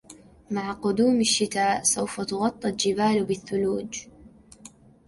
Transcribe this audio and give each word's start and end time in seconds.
مع 0.51 0.73
قدوم 0.73 1.19
الشتاء 1.19 1.83
،سوف 1.83 2.21
تُغطى 2.21 2.69
الجبال 2.69 3.23
بالثلوج 3.25 4.07